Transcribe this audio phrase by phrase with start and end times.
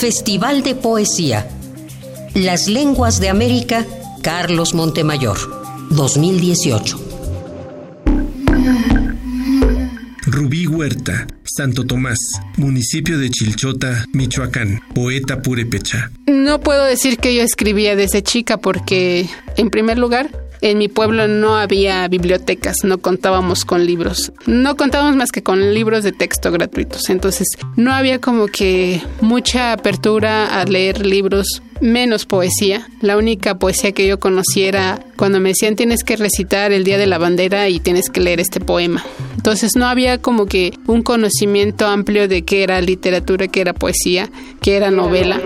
[0.00, 1.46] Festival de Poesía.
[2.32, 3.86] Las Lenguas de América,
[4.22, 5.36] Carlos Montemayor,
[5.90, 6.98] 2018.
[10.22, 12.18] Rubí Huerta, Santo Tomás,
[12.56, 16.10] municipio de Chilchota, Michoacán, poeta purépecha.
[16.26, 19.28] No puedo decir que yo escribía desde chica porque,
[19.58, 20.30] en primer lugar,
[20.62, 24.32] en mi pueblo no había bibliotecas, no contábamos con libros.
[24.46, 27.08] No contábamos más que con libros de texto gratuitos.
[27.08, 32.86] Entonces, no había como que mucha apertura a leer libros menos poesía.
[33.00, 37.06] La única poesía que yo conociera cuando me decían tienes que recitar el Día de
[37.06, 39.04] la Bandera y tienes que leer este poema.
[39.36, 44.30] Entonces no había como que un conocimiento amplio de qué era literatura, qué era poesía,
[44.60, 45.40] qué era novela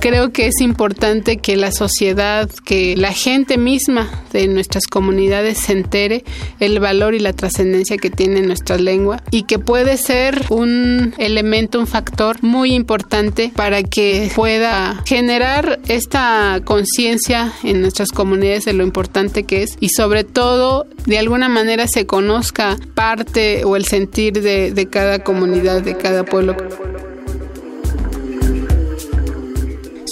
[0.00, 5.72] creo que es importante que la sociedad, que la gente misma de nuestras comunidades se
[5.72, 6.24] entere
[6.60, 11.78] el valor y la trascendencia que tiene nuestra lengua y que puede ser un elemento,
[11.78, 18.84] un factor muy importante para que pueda generar esta conciencia en nuestras comunidades de lo
[18.84, 24.40] importante que es y sobre todo de alguna manera se conozca parte o el sentir
[24.40, 26.56] de, de cada comunidad, de cada pueblo.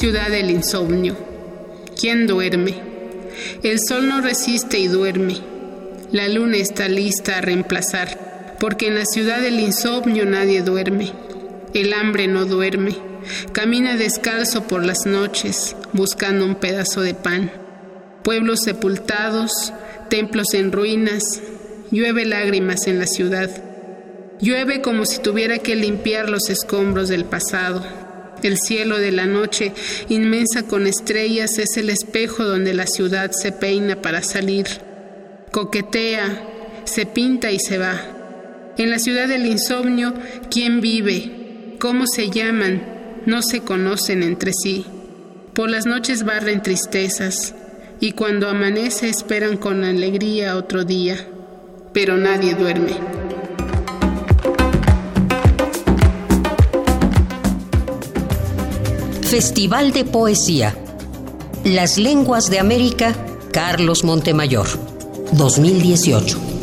[0.06, 1.16] Ciudad del insomnio.
[2.00, 2.76] ¿Quién duerme?
[3.64, 5.34] El sol no resiste y duerme.
[6.12, 11.10] La luna está lista a reemplazar, porque en la ciudad del insomnio nadie duerme.
[11.74, 12.96] El hambre no duerme.
[13.50, 17.50] Camina descalzo por las noches, buscando un pedazo de pan.
[18.22, 19.72] Pueblos sepultados,
[20.08, 21.40] templos en ruinas,
[21.90, 23.50] llueve lágrimas en la ciudad.
[24.40, 28.05] Llueve como si tuviera que limpiar los escombros del pasado
[28.42, 29.72] el cielo de la noche,
[30.08, 34.66] inmensa con estrellas, es el espejo donde la ciudad se peina para salir.
[35.52, 38.74] Coquetea, se pinta y se va.
[38.78, 40.14] En la ciudad del insomnio,
[40.50, 41.76] ¿quién vive?
[41.78, 43.22] ¿Cómo se llaman?
[43.26, 44.84] No se conocen entre sí.
[45.54, 47.54] Por las noches barren tristezas
[48.00, 51.16] y cuando amanece esperan con alegría otro día,
[51.92, 53.25] pero nadie duerme.
[59.26, 60.76] Festival de Poesía.
[61.64, 63.12] Las Lenguas de América,
[63.50, 64.68] Carlos Montemayor,
[65.32, 66.55] 2018.